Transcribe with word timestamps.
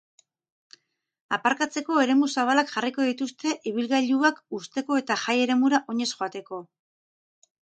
Aparkatzeko 1.37 1.97
eremu 2.05 2.29
zabalak 2.37 2.73
jarriko 2.77 3.05
dituzte 3.09 3.53
ibilgailuak 3.73 4.43
uzteko 4.61 4.99
eta 5.03 5.19
jai-eremura 5.27 5.83
oinez 5.95 6.09
joateko. 6.15 6.65